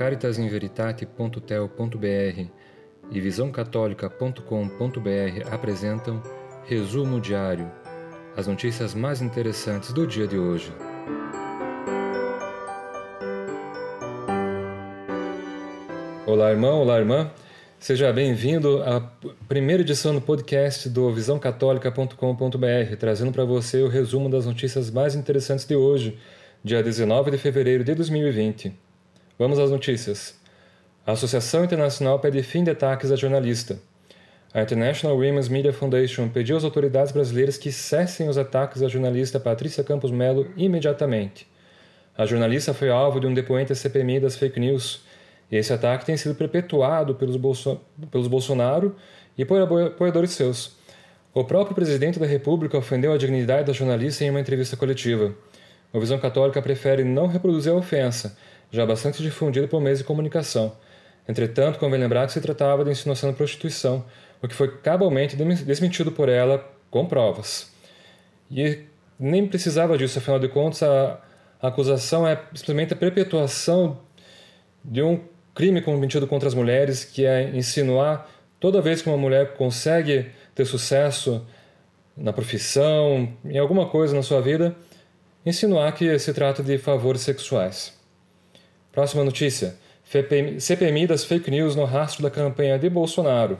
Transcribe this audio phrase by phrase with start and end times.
[0.00, 2.46] caritasinveritate.tel.br
[3.10, 6.22] e visãocatólica.com.br apresentam
[6.64, 7.70] Resumo Diário,
[8.34, 10.72] as notícias mais interessantes do dia de hoje.
[16.24, 17.30] Olá, irmão, olá, irmã.
[17.78, 19.02] Seja bem-vindo à
[19.46, 25.66] primeira edição do podcast do visãocatólica.com.br, trazendo para você o resumo das notícias mais interessantes
[25.66, 26.16] de hoje,
[26.64, 28.88] dia 19 de fevereiro de 2020.
[29.40, 30.38] Vamos às notícias.
[31.06, 33.78] A Associação Internacional pede fim de ataques a jornalista.
[34.52, 39.40] A International Women's Media Foundation pediu às autoridades brasileiras que cessem os ataques à jornalista
[39.40, 41.48] Patrícia Campos Melo imediatamente.
[42.18, 45.06] A jornalista foi alvo de um depoente CPMI das fake news,
[45.50, 47.80] e esse ataque tem sido perpetuado pelos, Bolso
[48.10, 48.94] pelos Bolsonaro
[49.38, 50.76] e por apoiadores seus.
[51.32, 55.34] O próprio presidente da República ofendeu a dignidade da jornalista em uma entrevista coletiva.
[55.92, 58.36] A Visão Católica prefere não reproduzir a ofensa,
[58.70, 60.76] já bastante difundida por meios de comunicação.
[61.28, 64.04] Entretanto, convém lembrar que se tratava de insinuação de prostituição,
[64.42, 67.72] o que foi cabalmente desmentido por ela com provas.
[68.50, 68.84] E
[69.18, 71.20] nem precisava disso, afinal de contas, a,
[71.62, 73.98] acusação é simplesmente a perpetuação
[74.82, 75.20] de um
[75.54, 80.64] crime cometido contra as mulheres, que é insinuar toda vez que uma mulher consegue ter
[80.64, 81.46] sucesso
[82.16, 84.74] na profissão, em alguma coisa na sua vida,
[85.44, 87.98] insinuar que se trata de favores sexuais.
[88.92, 89.76] Próxima notícia:
[90.58, 93.58] CPMI das fake news no rastro da campanha de Bolsonaro.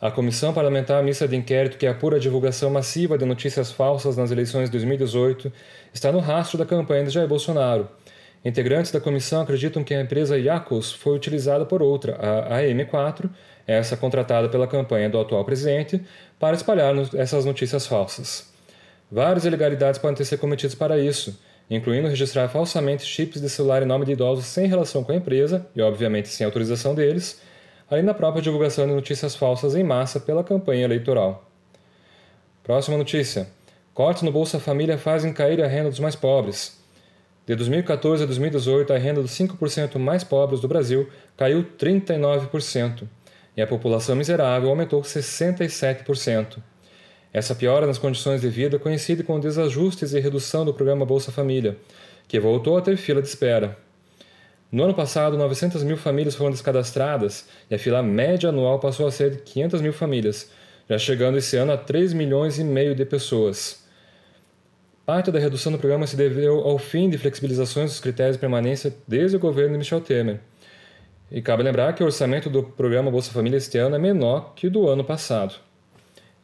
[0.00, 4.30] A Comissão Parlamentar Mista de Inquérito que apura a divulgação massiva de notícias falsas nas
[4.30, 5.52] eleições de 2018
[5.94, 7.88] está no rastro da campanha de Jair Bolsonaro.
[8.44, 13.30] Integrantes da comissão acreditam que a empresa Yacos foi utilizada por outra, a AM4,
[13.66, 16.02] essa contratada pela campanha do atual presidente,
[16.38, 18.53] para espalhar essas notícias falsas.
[19.14, 21.38] Várias ilegalidades podem ter sido cometidas para isso,
[21.70, 25.64] incluindo registrar falsamente chips de celular em nome de idosos sem relação com a empresa
[25.72, 27.40] e, obviamente, sem autorização deles,
[27.88, 31.48] além da própria divulgação de notícias falsas em massa pela campanha eleitoral.
[32.64, 33.46] Próxima notícia:
[33.94, 36.76] cortes no Bolsa Família fazem cair a renda dos mais pobres.
[37.46, 43.08] De 2014 a 2018, a renda dos 5% mais pobres do Brasil caiu 39%,
[43.56, 46.73] e a população miserável aumentou 67%.
[47.34, 51.76] Essa piora nas condições de vida coincide com desajustes e redução do programa Bolsa Família,
[52.28, 53.76] que voltou a ter fila de espera.
[54.70, 59.10] No ano passado, 900 mil famílias foram descadastradas e a fila média anual passou a
[59.10, 60.48] ser de 500 mil famílias,
[60.88, 63.84] já chegando esse ano a 3 milhões e meio de pessoas.
[65.04, 68.94] Parte da redução do programa se deveu ao fim de flexibilizações dos critérios de permanência
[69.08, 70.38] desde o governo de Michel Temer.
[71.32, 74.68] E cabe lembrar que o orçamento do programa Bolsa Família este ano é menor que
[74.68, 75.56] o do ano passado.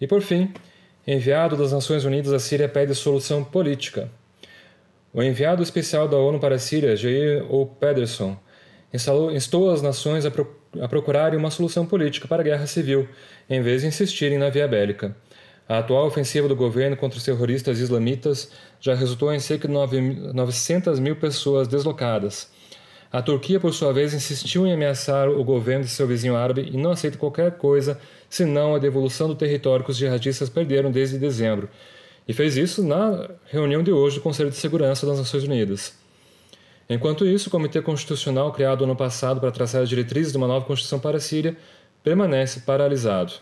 [0.00, 0.52] E por fim,
[1.06, 4.10] enviado das Nações Unidas à Síria pede solução política.
[5.12, 7.66] O enviado especial da ONU para a Síria, Jair O.
[7.66, 8.36] Pederson,
[9.34, 13.08] instou as nações a, pro, a procurarem uma solução política para a guerra civil,
[13.48, 15.16] em vez de insistirem na via bélica.
[15.68, 18.50] A atual ofensiva do governo contra os terroristas islamitas
[18.80, 19.74] já resultou em cerca de
[20.32, 22.50] 900 mil pessoas deslocadas.
[23.12, 26.76] A Turquia, por sua vez, insistiu em ameaçar o governo de seu vizinho árabe e
[26.76, 31.68] não aceita qualquer coisa senão a devolução do território que os jihadistas perderam desde dezembro,
[32.28, 35.98] e fez isso na reunião de hoje do Conselho de Segurança das Nações Unidas.
[36.88, 40.64] Enquanto isso, o Comitê Constitucional, criado ano passado para traçar as diretrizes de uma nova
[40.64, 41.56] Constituição para a Síria,
[42.04, 43.32] permanece paralisado.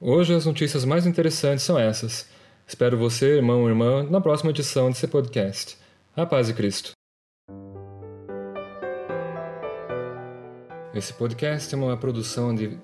[0.00, 2.28] Hoje as notícias mais interessantes são essas.
[2.66, 5.76] Espero você, irmão ou irmã, na próxima edição desse podcast.
[6.16, 6.92] A paz de Cristo.
[10.94, 12.78] Esse podcast é uma produção de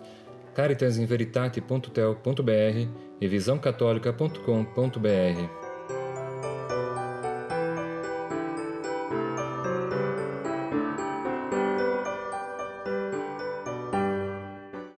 [0.54, 2.88] caritasinveritate.tel.br
[3.20, 5.67] e visãocatólica.com.br.